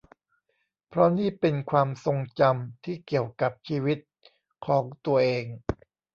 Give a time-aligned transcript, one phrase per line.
[0.87, 3.99] เพราะนี่เป็นความทรงจำที่เกี่ยวกับชีวิต
[4.65, 5.45] ของตัวเอง